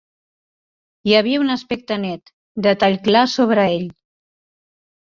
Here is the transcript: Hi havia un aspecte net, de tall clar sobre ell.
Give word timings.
Hi 1.09 1.15
havia 1.17 1.43
un 1.43 1.57
aspecte 1.57 1.99
net, 2.07 2.33
de 2.69 2.75
tall 2.87 3.01
clar 3.11 3.25
sobre 3.39 3.71
ell. 3.79 3.89